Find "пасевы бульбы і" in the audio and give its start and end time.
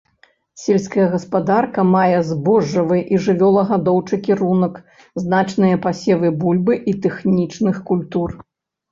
5.83-6.95